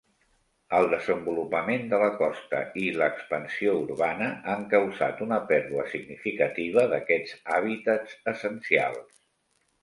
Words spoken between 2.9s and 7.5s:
l'expansió urbana han causat una pèrdua significativa d'aquests